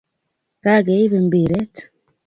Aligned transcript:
Kageib 0.63 1.11
mbiret 1.25 1.73